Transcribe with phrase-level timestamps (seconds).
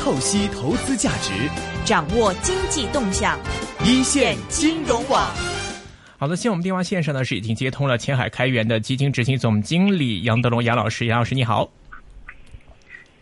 [0.00, 1.30] 透析投资价值，
[1.84, 3.38] 掌握经济动向，
[3.84, 5.30] 一线金融网。
[6.16, 11.70] 好的，现在我们电话线上呢是已经接通了前海开源的基金执行总经理杨德龙杨老师，杨老师你好。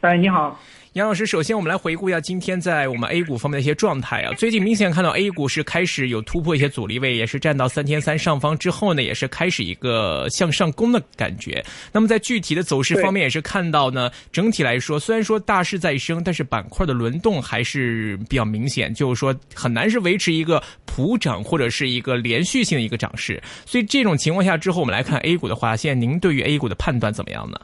[0.02, 0.56] 哎，你好。
[0.98, 4.34] 杨老师，首先我们来回顾一下今天在我们 A 股方面的一些状态啊。
[4.34, 11.64] 最近明显看到 A 股是开始有突破一些阻力位，也是站到三千三上方之后呢，也是开始一个向上攻的感觉。
[11.92, 23.40] 那么在具体的走势方面，也是看到呢，整体来说虽然说大势在升，但是板块的轮动还是比较明显，就是说很难是维持一个普涨或者是一个连续性的一个涨势。
[23.64, 27.56] 所以这种情况下之后，我们来看 A 股的话，现在您对于 A 股的判断怎么样呢？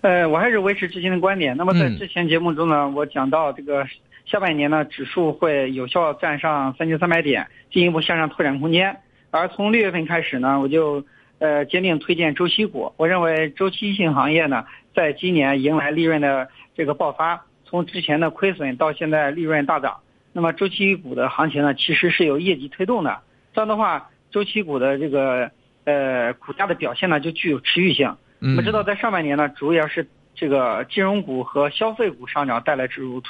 [0.00, 1.56] 呃，我还是维持之前的观点。
[1.56, 3.84] 那么在之前节目中呢，我讲到这个
[4.26, 8.96] 下半年呢，指数会有效站上三千三百点，进一步向上拓展空间。
[9.30, 11.04] 而从六月份开始呢，我就
[11.40, 12.92] 呃坚定推荐周期股。
[12.96, 19.98] 我认为周期性行业呢，在今年迎来利润的这个爆发，从之前的亏损到现在利润大涨。
[20.32, 23.18] 那么周期股的行情呢，其实是有业绩推动的。
[23.52, 25.50] 这样的话，周期股的这个
[25.84, 28.16] 呃股价的表现呢，就具有持续性。
[28.40, 33.20] 我们知道，在上半年呢，主要是这个金融股和消费股上涨带来指数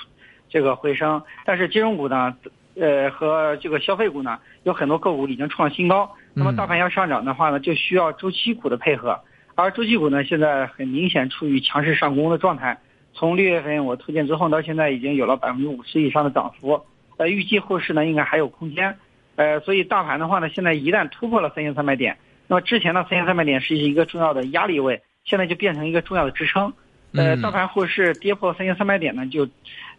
[0.51, 2.37] 这个回升，但是金融股呢，
[2.79, 6.11] 呃和这个消费股呢，有很多个股已经创新高。
[6.35, 9.19] 那么大盘要上涨的话呢，就需要周期股的配合，
[9.55, 12.79] 而周期股呢，现在很明显处于强势上攻的状态。
[13.15, 16.85] 从六月份我推荐之后到现在，已经有了百分之五十以上的涨幅。
[17.17, 18.95] 呃，预计后市呢，应该还有空间。
[19.37, 22.19] 呃，所以大盘的话呢，现在一旦突破了三千三百点。
[22.49, 26.73] 那么之前呢三千三百点是一个重要的压力位，现在就变成一个重要的支撑。
[27.13, 29.49] 呃，大盘后市跌破三千三百点呢，就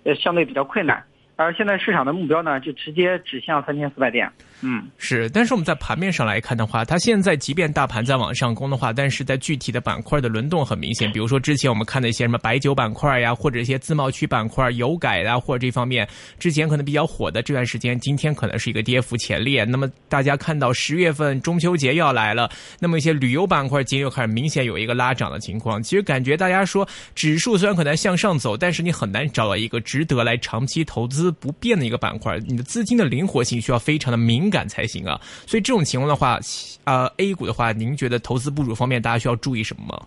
[0.04, 1.04] 呃相对比较困难。
[1.36, 4.30] 而现在市场的目标呢，就直接指向三千四百点。
[4.62, 5.30] 嗯，是。
[5.30, 11.12] 但是我们在盘面上来看的话，它现在即便大盘在往上攻的话，但是在具体的板块的轮动很明显。
[11.12, 16.08] 比如说之前我们看的一些什么白酒板块呀，或者一些自贸区板块、油改啊，或者这方面
[16.38, 19.64] 之前可能比较火的这段时间，今天可能是一个跌幅前列。
[19.64, 25.82] 那么大家看到十月份中秋节要来了，那么一些旅游板块今天又开始明显有一个拉涨的情况。
[25.82, 31.30] 其实感觉大家说指数虽然可能向上走，但是你很难找到一个值得来长期投资。
[31.40, 35.22] 不变的一个板块，你的资金的灵活性需要非常的明敏感才行啊。
[35.46, 36.40] 所以这种情况的话，
[36.86, 40.02] 呃，A 股的话，您觉得投资部署方面大家需要注意什么吗？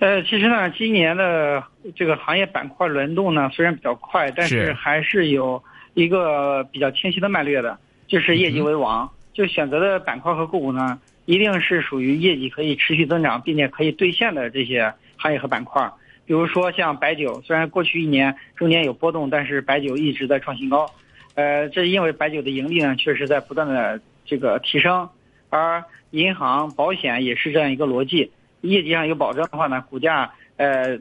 [0.00, 1.62] 呃，其实呢，今年的
[1.94, 5.62] 这个行业板块轮动呢，虽然比较快，但是还是有
[5.94, 7.78] 一个比较清晰的脉略的，
[8.08, 9.08] 就是业绩为王。
[9.32, 15.88] 就选择的板块和个股呢，一定是属于业绩可以持续增长，并且可以兑现的这些行业和板块。
[16.26, 20.90] 比如说像白酒，虽然过去一年中间有波动，但是白酒一直在创新高。
[21.38, 25.08] 呃，这是因为白酒的盈利呢，确实在不断的这个提升，
[25.50, 28.32] 而银行、保险也是这样一个逻辑，
[28.62, 30.98] 业绩上有保证的话呢，股价呃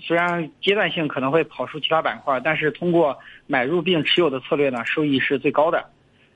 [0.00, 5.84] 虽然阶段性可能会跑出其他板块，但是通过买入并持有的策略呢，收益是最高的。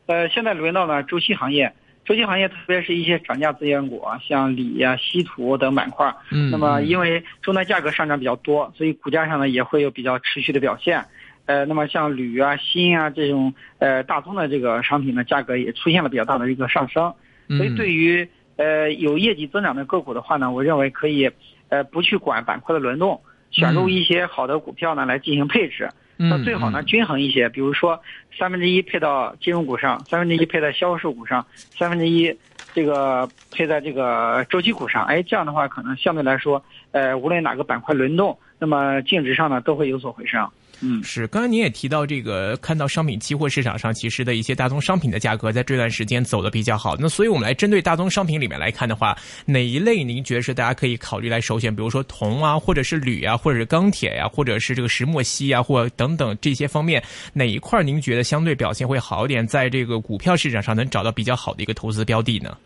[0.07, 1.73] 呃，现在轮到呢周期行业。
[2.05, 11.05] 周期行业，特别是一些涨价资源股啊，像锂呀、稀土等板块，嗯，那么因为终端价格上涨比较多，所以股价上呢也会有比较持续的表现。
[11.47, 17.13] 呃，那么像铝啊、锌啊这种呃大宗的这个商品呢，价格也出现了比较大的一个上升。
[17.57, 21.31] 所以对于呃有业绩增长的个股的话呢，我认为可以
[21.69, 23.21] 呃不去管板块的轮动，
[23.51, 25.89] 选入一些好的股票呢来进行配置。
[26.19, 28.01] 那最好呢，均衡一些，比如说
[28.39, 32.35] 三分之一配到金融股上，三分之一配在销售股上，三分之一
[32.73, 35.05] 这个配在这个周期股上。
[35.05, 40.49] 哎，这样的话可能相对来说，呃，无论哪个板块轮动，那么净值上呢都会有所回升。
[40.81, 41.27] 嗯，是。
[41.29, 46.97] 刚才您也提到这个，看到商品期货市场上其实的一些大宗商品的价格在这段时间走的比较好。
[46.99, 51.75] 那所以我们来针对大宗商品里面来看的话，哪一类您觉得是大家可以考虑来首选？
[51.75, 59.47] 比如说铜啊，或者是铝啊，或者是钢铁呀，或者是这个石墨烯啊，或等等这些方面，哪一块您觉得相对表现会好一点？
[59.47, 62.57] 在这个股票市场上能找到比较好的一个投资标的呢？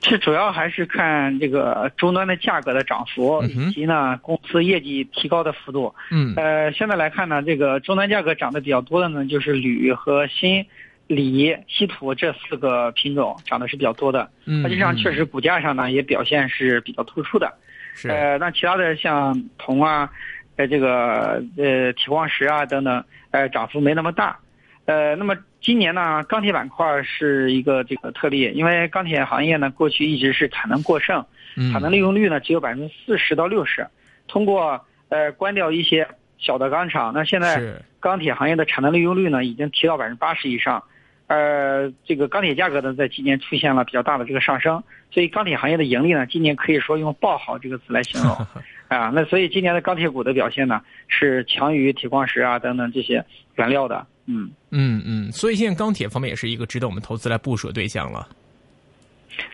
[0.00, 5.94] 这主要还是看这个终端的价格的涨幅，以及呢公司业绩提高的幅度。
[6.10, 10.66] 嗯，呃，现在来看呢，这个终端价格涨得比较多的呢，就是铝和锌、
[11.06, 14.30] 锂、稀土这四个品种涨得是比较多的。
[14.44, 17.52] 嗯，实际上确实股价上呢也表现是比较突出的。
[17.94, 20.10] 是，呃，那其他的像铜啊，
[20.56, 24.38] 呃，这个呃铁矿石啊等等，呃，涨幅没那么大。
[24.86, 25.34] 呃，那么
[25.64, 31.24] 今年呢，钢铁板块是一个这个特例，因为钢铁行业呢过去一直是产能过剩，
[31.72, 33.86] 产能利用率呢只有百分之四十到六十，
[34.28, 34.78] 通过
[35.08, 36.06] 呃关掉一些
[36.36, 40.84] 小的钢厂，那现在钢铁行业的产能利用率呢已经提到百分之八十以上，
[41.28, 48.36] 呃，这个钢铁价格呢在今年出现了比较大的这个上升，所以钢铁行业的盈利呢今年可以说用爆好这个词来形容，
[48.88, 53.24] 啊，那所以今年的钢铁股的表现呢，是强于铁矿石啊等等这些
[53.54, 54.06] 原料的。
[54.26, 58.28] 嗯嗯嗯，所以现在钢铁方面也是一个值得我们投资来部署的对象了。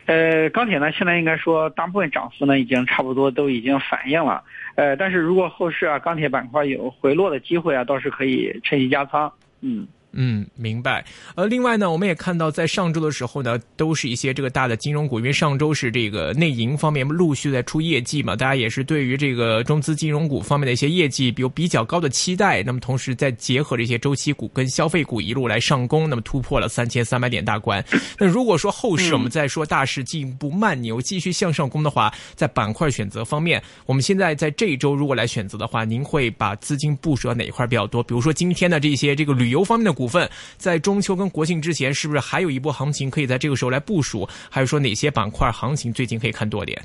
[0.06, 4.42] 呃，钢铁呢，现在应该说大部分涨幅呢，已经差不多都已经反映了。
[4.74, 9.32] 呃，但是如果后市啊，钢铁板块有回落的机会啊，倒是可以趁机加仓。
[9.60, 9.86] 嗯。
[10.12, 11.04] 嗯，明白。
[11.36, 22.60] 呃，另外呢，我们也看到，在上周的时候呢，都是一些这个大的金融股，因为上周是这个内银方面陆续在出业绩嘛，大家也是对于这个中资金融股方面的一些业绩有比较高的期待。
[22.64, 27.84] 那么，同时再结合这些周期股跟消费股一路来上攻，那么突破了三千三百点大关。
[28.18, 38.02] 那如果说后市我们再说大势进一步慢牛，继续向上攻的话，在板块选择方面，我们现在在这一周如果来选择的话，您会把资金部署到哪一块比较多？
[38.02, 39.99] 比如说今天的这些这个旅游方面的。
[40.00, 40.26] 股份
[40.56, 44.26] 在中秋跟国庆之前，是不是还有一波行情可以在这个时候来部署？
[44.50, 46.80] 还是说哪些板块行情最近可以看多点？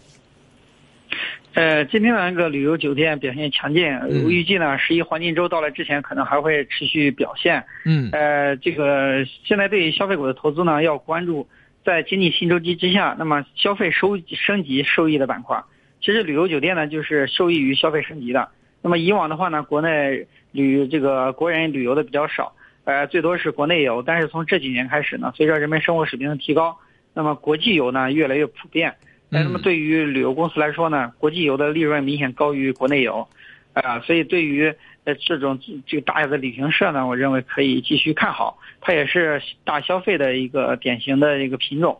[1.53, 3.85] 呃，今天的那个旅游酒店表现强劲，
[4.27, 7.63] 预计呢十一黄金周到来之前，可能还会持续表现。
[7.85, 11.47] 嗯，呃，这个现在对于消费股的投资呢，要关注
[11.85, 15.63] 在经济新周期之下，那么消费收升级受益的板块。
[16.01, 18.49] 其实旅游酒店呢，就是受益于消费升级的。
[18.81, 22.53] 那么以往的话呢，国内旅这个国人旅游的比较少。
[22.85, 26.77] 呃，最多是国内游，但是从这几年开始呢，随着人们生活水平的提高，
[27.13, 28.93] 那么国际游呢越来越普遍。
[29.29, 33.27] 那么对于旅游公司来说呢，国际游的利润明显高于国内游，
[33.73, 34.73] 啊，所以对于
[35.03, 41.99] 呃这种这个大的旅行社呢，我认为可以继续看好，它也是大消费的一个典型的一个品种。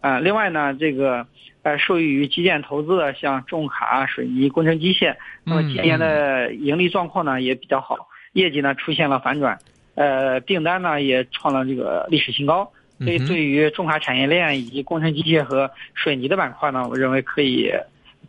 [0.00, 1.26] 啊，另外呢，这个
[1.62, 5.14] 呃受益于基建投资的，像重卡、水泥、工程机械，
[5.44, 9.56] 那么今年的盈利状况呢也比较好，业绩呢出现了反转。
[9.94, 17.72] 呃，订单呢也创了这个历史新高，所以对于重卡产业链以及工程机械和水泥的板块呢，我认为可以。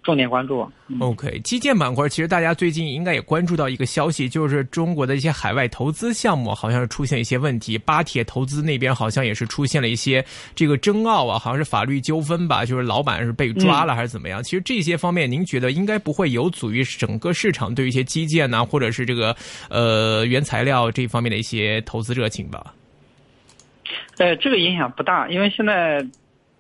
[0.06, 0.72] 重点关注。
[1.00, 7.76] OK，基建板块其实大家最近应该也关注到一个消息，就是中国的一些海外投资项目好像是出现一些问题。
[7.76, 10.24] 巴铁投资那边好像也是出现了一些
[10.54, 14.44] 这个争拗啊，好像是法律纠纷吧，就是老板是被抓了还是怎么样？
[14.44, 19.36] 其实这些方面，您觉得应该不会有阻于整个市场对于一些基建呐，或者是这个
[19.70, 22.76] 呃原材料这方面的一些投资热情吧？
[24.20, 26.06] 呃，这个影响不大，因为现在。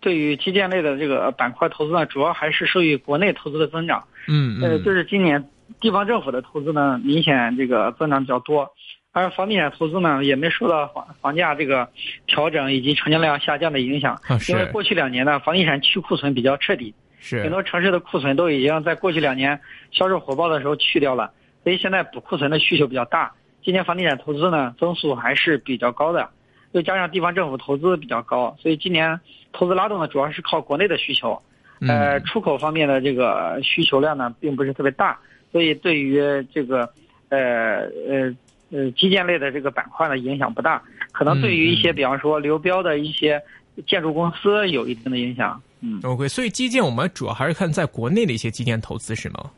[0.05, 4.03] 对于基建类的这个板块投资呢，主要还是受益国内投资的增长。
[4.27, 5.43] 嗯呃，就是今年
[5.81, 8.71] 地方政府的投资呢，明显这个增长比较多，
[9.11, 11.89] 而房地产投资呢，也没受到房房价这个
[12.27, 14.21] 调整以及成交量下降的影响。
[14.47, 19.59] 因为过去两年呢，房地产去库存比较彻底，是很多城市的库存都已经在过去两年
[19.89, 21.31] 销售火爆的时候去掉了，
[21.63, 23.31] 所以现在补库存的需求比较大。
[23.63, 26.29] 今年房地产投资呢，增速还是比较高的。
[26.75, 29.17] 再加上地方政府投资比较高，所以今年
[29.53, 31.41] 投资拉动呢，主要是靠国内的需求，
[31.87, 35.17] 呃，出口方面的这个需求量呢，并不是特别大，
[35.53, 36.19] 所以对于
[36.53, 36.91] 这个
[37.29, 38.35] 呃呃
[38.71, 40.83] 呃基建类的这个板块呢，影响不大，
[41.13, 43.41] 可能对于一些比方说流标的一些
[43.87, 45.61] 建筑公司有一定的影响。
[45.79, 49.49] 嗯，OK，所以基建我们主要还是看在国内的一些基建投资是吗？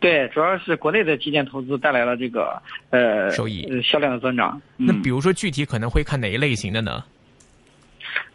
[0.00, 4.60] 对，主要是国内的基建投资带来了这个呃收益、销量的增长。
[4.76, 7.04] 那比如说具体可能会看哪一类型的呢？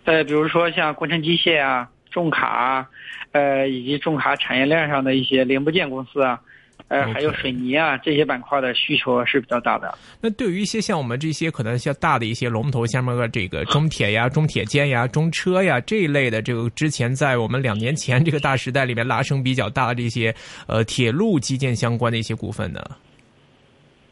[0.03, 2.87] 呃，比如说像工程机械啊、重卡啊，
[3.31, 6.39] 呃，以及重卡产业链上的一些零部件公司啊。
[6.87, 9.97] 呃，还有水泥啊这些板块的需求是比较大的。
[10.21, 20.33] 那对于一些像我们这些可能像大的一些龙头，像那个这个中铁呀、中铁建呀、中车呀这一类的，这个之前在我们两年前这个大时代里面拉升比较大的这些
[20.67, 22.81] 呃铁路基建相关的一些股份呢？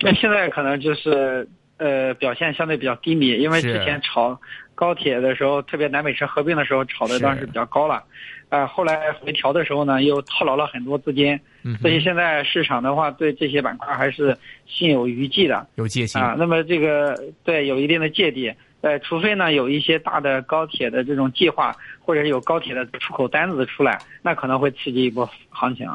[0.01, 1.47] 那现在可能就是
[1.77, 4.37] 呃表现相对比较低迷，因为之前炒
[4.75, 8.03] 高铁的时候，特别南北车合并的时候炒的当时比较高了。
[8.49, 11.39] 呃，后来回调的时候呢，又套牢了很多资金，
[11.81, 14.37] 所以现在市场的话，对这些板块还是
[14.67, 16.35] 心有余悸的，有戒心啊。
[16.37, 25.89] 那么这个对有一定的芥蒂，呃，除非呢有一些大的高铁的这种计划，或者是有高铁的出口单子出来，那可能会刺激一波行情。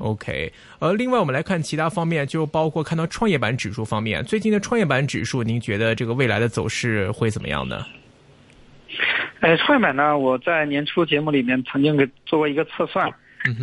[0.00, 7.84] OK，呃，另外我们来看其他方面，就包括看到创业板指数方面，最近的创业板指数，您觉得这个未来的走势会怎么样呢？
[9.44, 13.06] 呃，创业板呢，我在年初节目里面曾经给做过一个测算，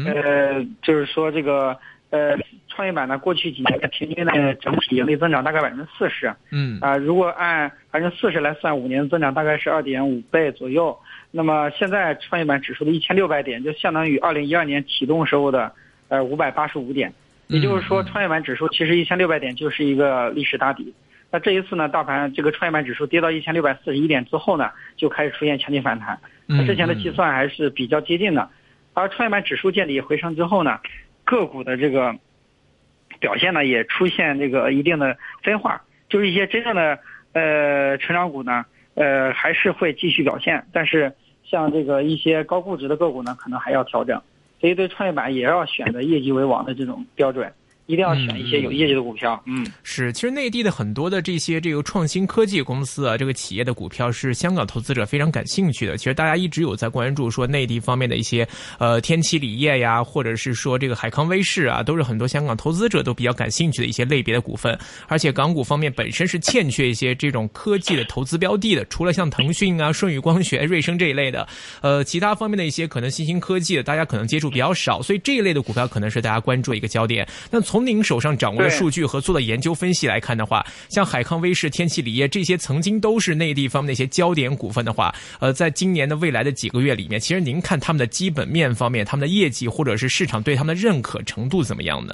[0.06, 1.76] 呃，就是说这个
[2.12, 10.96] 呃，创业板呢，过去几年的平均的整体盈利增长大概百分之四十，嗯，啊，如果按百分之四十来算，五年增长大概是二点五倍左右。
[11.32, 15.74] 那么现在创业板指数的一千六百点，就相当于二零一二年启动时候的
[16.10, 17.12] 呃五百八十五点，
[17.48, 20.94] 也就是说，创业板指数其实一千六百点就是一个历史大底。
[21.32, 26.20] 那这一次呢，大盘这个创业板指数跌到一千六百四十一点之后呢，就开始出现强劲反弹。
[26.68, 28.50] 之前的计算还是比较接近的，
[28.94, 30.80] 而创业板指数见底回升之后呢，
[31.24, 32.14] 个股的这个
[33.22, 37.00] 表现呢，也出现这个一定的分化，就是一些真正的
[37.32, 41.14] 呃成长股呢，呃还是会继续表现，但是
[41.46, 44.22] 像这个一些高估值的个股呢，可能还要调整，
[44.60, 47.54] 所以对创业板也要选择业绩为王的这种标准。
[47.88, 49.42] 一定要选一些有业绩的股票。
[49.46, 55.98] 嗯，是，其实内地的很多的这些这个创新科技公司啊，这个企业的股票是香港投资者非常感兴趣的。
[55.98, 58.48] 其实大家一直有在关注说内地方面的一些
[58.80, 64.78] 呃天齐锂业呀，或者是说这个海康威视啊，都是很多香港投资者都比较感兴趣的一些类别的股份。
[65.08, 71.48] 而且港股方面本身是欠缺一些这种科技的投资标的的，除了像腾讯啊、舜宇光学、瑞声这一类的，
[71.82, 77.28] 呃，其他方面的一些可能新兴科技的，大家可能接触比较少，所以这一类的股票可能是大家关注一个焦点。
[77.50, 92.14] 那从您手上掌握的数据和做的研究分析来看的话，像海康威视、天齐锂业这些曾经都是内地方面的一些焦点股份的话，呃，在今年的未来的几个月里面，其实您看他们的基本面方面，他们的业绩或者是市场对他们的认可程度怎么样呢？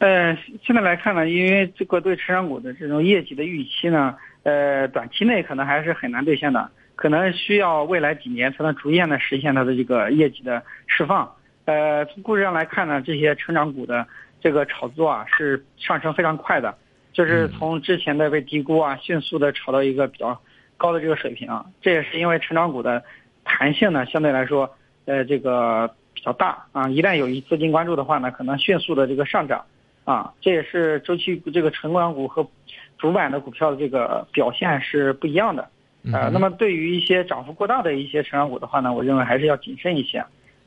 [0.00, 11.26] 呃，现在来看呢，因为这个对成长股的这种业绩的预期呢，呃，短期内可能还是很难兑现的，可能需要未来几年才能逐渐的实现它的这个业绩的释放。
[11.64, 14.04] 呃，从故事上来看呢，这些成长股的
[14.40, 16.74] 这个炒作啊是上升非常快的，
[17.12, 20.40] 就是从之前的被低估啊，迅速的炒到一个比较
[20.76, 21.64] 高的这个水平啊。
[21.80, 23.00] 这也是因为成长股的
[23.44, 24.68] 弹性呢相对来说，
[25.04, 26.88] 呃，这个比较大啊。
[26.88, 29.64] 一旦有一资金关注的话呢，可能迅速的这个上涨
[30.04, 30.32] 啊。
[30.40, 32.44] 这也是周期这个成长股和
[32.98, 35.68] 主板的股票的这个表现是不一样的。
[36.12, 40.24] 呃，那么对于一些涨幅过大的一些成长股的话呢，我认为还是要谨慎一些。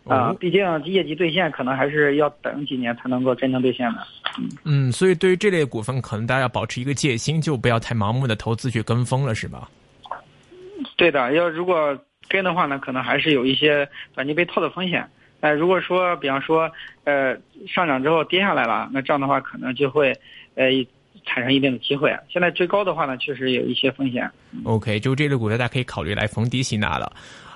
[0.08, 4.08] 啊，毕竟业绩兑现可能还是要等几年才能够真正兑现的。
[4.38, 9.70] 嗯嗯，所以对于这类股份，可能大家要保持一个戒心，就不要太盲目的投资去跟风了，是吧？
[10.98, 11.98] 对的，要如果
[12.28, 15.08] 跟的话呢，可能还是有一些短期被套的风险。
[15.40, 16.72] 呃，如果说比方说
[17.04, 17.36] 呃
[17.68, 20.12] 上涨之后跌下来了，那这样的话可能就会
[20.56, 20.70] 呃
[21.26, 22.16] 产生一定的机会。
[22.30, 24.30] 现在追高的话呢，确实有一些风险。
[24.64, 27.12] OK，就这类股票大家可以考虑来逢低吸纳了。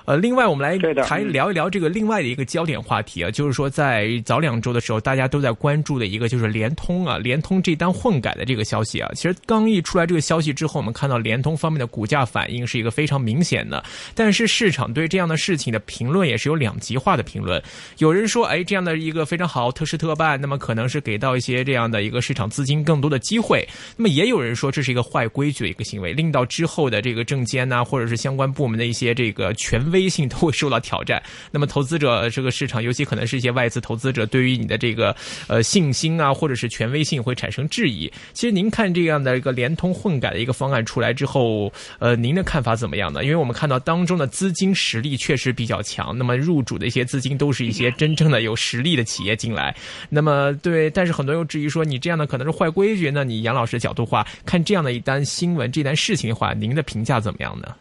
[0.06, 9.10] 呃，另外我们来还聊一聊这个另外的一个焦点话题啊，就是说在早两周的时候，大家都在关注的一个就是联通啊，联通这单混改的这个消息啊。
[9.14, 17.62] 其实刚一出来这个消息之后，我们看到联通方面的股价反应是一个非常明显的，但是市场对这样的事情的评论也是有两极化的评论。
[17.98, 23.68] 有人说，哎，这样的一个非常好，特事特办，那么可能是给到一些这样的一个市场资金更多的机会。
[23.96, 29.89] 那么也有人说这是一个坏规矩的一个行为，令到之后的这个证监呐，或者是相关部门的一些这个权。
[29.90, 35.14] 威信都会受到挑战， 那么投资者这个市场，尤其可能是一些外资投资者，对于你的这个
[35.48, 38.10] 呃信心啊，或者是权威性会产生质疑。
[38.32, 43.24] 其实您看这样的一个联通混改的一个方案出来之后，呃，您的看法怎么样呢？
[43.24, 49.74] 因为我们看到当中的资金实力确实比较强，那么入主的一些资金都是一些真正的有实力的企业进来。
[50.08, 53.10] 那么对，但是很多人又质疑说，你这样的可能是坏规矩。
[53.10, 57.74] 那你杨老师的角度话，看这样的一单新闻，这单事情的话，您的评价怎么样呢？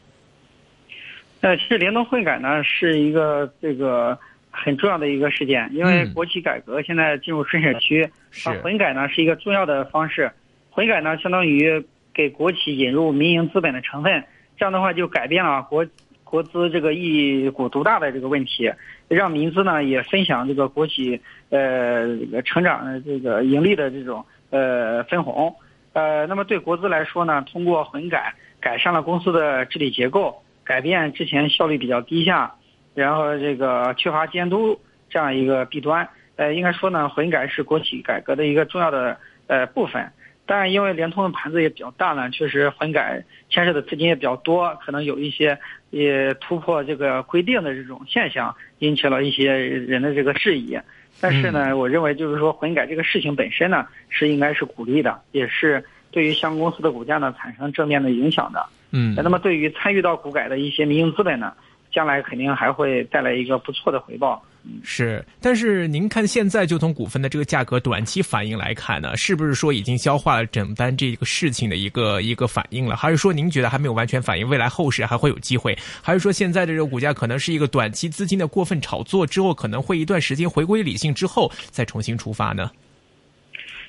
[1.41, 4.17] 呃，其实联动混改呢是一个这个
[4.51, 8.03] 很重要的一个事件，因为国企改革现在进入深水区，
[8.43, 10.29] 啊，混改呢是一个重要的方式。
[10.69, 11.81] 混改呢相当于
[12.13, 14.23] 给国企引入民营资本的成分，
[14.57, 15.85] 这样的话就改变了国
[16.25, 18.69] 国资这个一股独大的这个问题，
[19.07, 25.55] 让民资呢也分享这个国企呃成长的这个盈利的这种呃分红。
[25.93, 30.43] 呃，那么对国资来说呢，通过混改改善了公司的治理结构。
[30.69, 32.53] 改变之前效率比较低下，
[32.93, 40.07] 然后这个缺乏监督这样一个弊端，呃，应该说呢，混改是国企改革的一个重要的呃部分。
[40.45, 45.57] 但是因为联通的盘子也比较大呢，确实混改牵涉的资金也比较多，可能有一些
[45.89, 50.77] 也突破这个规定的这种现象，引起了一些人的这个质疑。
[51.19, 58.65] 但是呢，我认为就是说混改这个事情本身呢，是应该是鼓励的，也是对于相关公司的股价呢产生正面的影响的。
[58.91, 61.53] 嗯，那么对于参与到股改的一些民营资本呢，
[61.91, 64.43] 将来肯定还会带来一个不错的回报。
[64.83, 72.95] 是，但是您看现在就从股份的这个价格短期反应来看呢，是不是说已经消化了整单这个事情的一个一个反应了？
[72.95, 74.47] 还是说您觉得还没有完全反应？
[74.49, 75.77] 未来后市还会有机会？
[76.01, 82.71] 还是说现在的这个股价可能是一个短期资金的过分炒作之后，可能会一段时间回归理性之后再重新出发呢？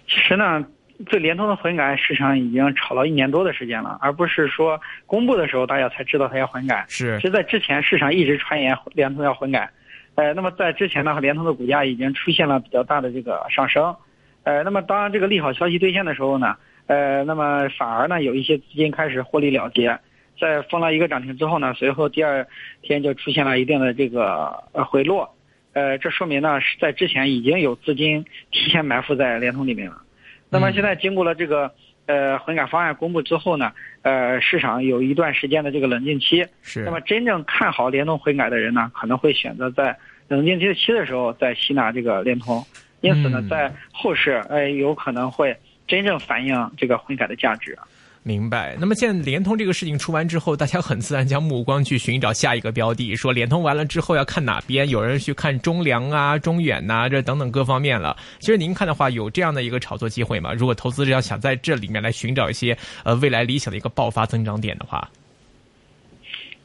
[0.07, 0.65] 其实呢。
[1.07, 6.85] 这联通的混改市场已经炒了一年多的时间了，而不是说公布的时候大家才知道它要混改。
[6.89, 9.71] 是，其实在之前市场一直传言联通要混改，
[10.15, 13.95] 呃，那么在之前呢，联通的股价已经出现了比较大的这个上升，
[14.43, 19.99] 呃，那么当这个利好消息兑现的时候呢，呃，那么反而呢有一些资金开始获利了结，
[20.39, 22.47] 在封了一个涨停之后呢，随后第二
[22.83, 25.35] 天就出现了一定的这个呃回落，
[25.73, 30.03] 呃，这说明呢是在之前已经有资金提前埋伏在联通里面了。
[30.51, 31.73] 那么现在经过了这个
[32.07, 36.47] 呃混改方案公布之后呢，呃，市场有一段时间的这个冷静期。
[36.63, 36.85] 是。
[36.85, 39.97] 那么真正看好联通混改的人呢，可能会选择在
[40.29, 42.65] 冷静期的期的时候再吸纳这个联通。
[43.01, 47.79] 因此呢，在后市，呃，有可能会真正反映这个混改的价值。
[48.23, 48.77] 明白。
[48.79, 54.89] 那么现在联通这个事情出完之后，大家很自然将目光去寻找下一个标的，说联通完了之后要看哪边？
[54.89, 58.17] 有人去看中粮啊、中远呐，这等等各方面了。
[58.39, 60.53] 其实您看的话，有这样的一个炒作机会吗？
[60.53, 65.09] 如果投资者要想在这里面来寻找一些呃未来理想的一个爆发增长点的话。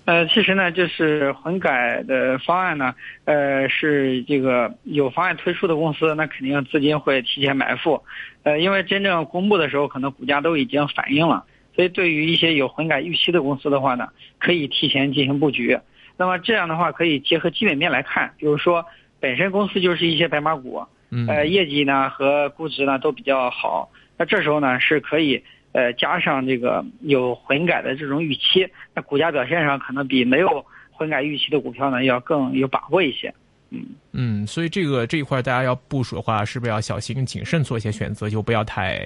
[0.06, 2.94] 呃，其实呢，就是混改的方案呢，
[3.24, 8.04] 呃，是这个有方案推出的公司，那肯定资金会提前埋伏，
[8.44, 11.44] 呃，因为真正公布的时候，可能股价都已经反映了，
[11.76, 15.76] 所以对于一些有混改预期的公司的话呢，可以提前进行布局。
[16.18, 18.86] 那么这样的话，可以结合基本面来看，比如说
[19.20, 20.86] 本身公司就是一些白马股，
[21.28, 25.44] 呃，业绩呢和估值呢都比较好，那这时候呢是可以。
[25.76, 33.28] 呃，加上这个有混改的这种预期，那股价表现上可能比没有混改预期的股票呢要更有把握一些。
[33.72, 39.06] 嗯嗯，所以这个这一块大家要部署的话，是不是要小心谨慎做一些选择，就不要太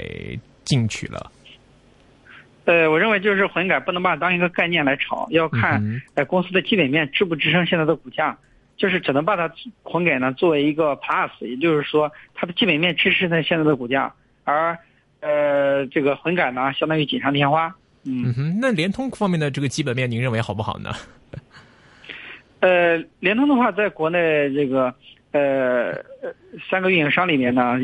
[0.64, 1.32] 进取了？
[2.66, 5.84] 呃，我认为就是混改不能把它当一个概念来炒，要看
[6.14, 8.38] 呃公司的基本面支不支撑现在的股价，
[8.78, 14.78] 就是只能把它混改呢作为一个 plus，也就是说它的基本面支持它现在的股价，而。
[15.22, 17.74] 呃，这个混改呢，相当于锦上添花。
[18.06, 20.92] 嗯哼，那联通方面的这个基本面，您认为好不好呢？
[22.62, 24.94] 呃，联通的话，在国内这个
[25.32, 25.94] 呃
[26.70, 27.78] 三个运营商里面呢，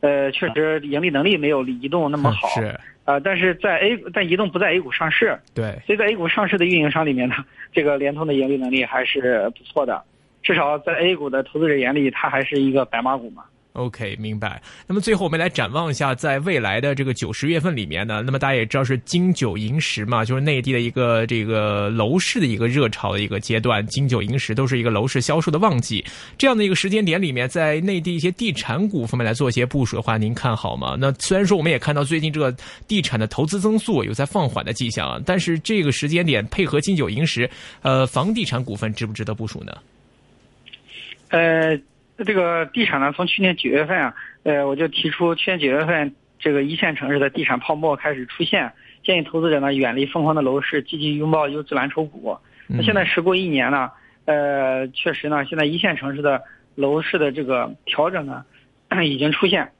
[0.00, 2.48] 呃呃，确实盈利能力没有移动那么好。
[2.60, 2.78] 是。
[3.04, 5.36] 啊，但是在 A，但移动不在 A 股上市。
[5.52, 5.76] 对。
[5.84, 7.34] 所以在 A 股上市的运营商里面呢，
[7.72, 10.00] 这个联通的盈利能力还是不错的，
[10.44, 13.42] 至少在 A 股的投资者眼里，它还是一个白马股嘛。
[13.74, 14.60] OK，明白。
[14.84, 26.04] 那么最后我们来展望一下，在未来的这个九十月份里面呢，那么大家也知道是金九银十嘛，就是内地的一个这个楼市的一个热潮的一个阶段，金九银十都是一个楼市销售的旺季。
[26.36, 30.96] 这样的一个时间点里面，在内地一些地产股方面来做一些部署的话，您看好吗？
[30.98, 32.52] 那虽然说我们也看到最近这个
[32.88, 37.48] 地产的投资增速有在放缓的迹象，但是这个时间点配合金九银十，
[37.82, 39.72] 呃，房地产股份值不值得部署呢？
[41.28, 41.80] 呃。
[42.24, 52.36] 这个地产呢，从去年九月份啊，呃，我就提出去年九月份这个一线城市的地产泡沫开始出现，建议投资者呢远离疯狂的楼市，积极拥抱优质蓝筹股。
[52.66, 53.90] 那现在时过一年呢，
[54.26, 56.42] 呃，确实呢，现在一线城市的
[56.74, 58.44] 楼市的这个调整呢
[59.02, 59.72] 已经出现，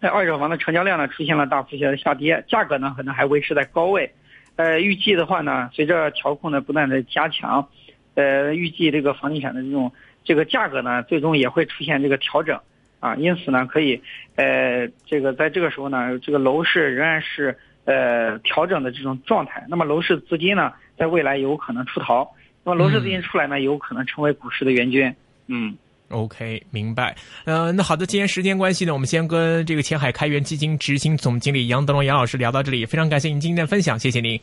[0.00, 4.10] 在二手房的成交量呢出现了大幅的下跌，价格呢可能还维持在高位。
[4.56, 7.68] 呃，预计的话呢，随着调控呢不断的加强，
[8.14, 9.92] 呃，预计这个房地产的这种。
[10.24, 12.58] 这个价格呢，最终也会出现这个调整，
[13.00, 14.00] 啊，因此呢，可以，
[14.36, 19.64] 呃，这个在这个时候呢，这个楼市仍然是呃调整的这种状态。
[19.68, 22.30] 那么楼市资金呢，在未来有可能出逃。
[22.64, 25.12] 那么楼市资金出来呢，有可能成为股市的援军。
[25.48, 25.76] 嗯
[26.10, 27.16] ，OK，明白。
[27.44, 34.40] 呃，那好的，今天时间关系呢，我们先跟这个前海开源基金执行总经理杨德龙杨老师聊到这里，非常感谢您今天的分享，谢谢您。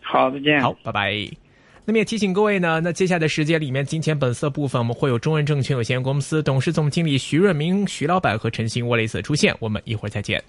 [0.00, 0.62] 好，再见。
[0.62, 1.43] 好，拜拜。
[1.86, 10.42] 那么也提醒各位呢，那接下来的时间里面，金钱本色部分我们会有中润证券有限公司董事总经理徐润明徐老板和陈鑫沃雷斯出现，我们一会儿再见。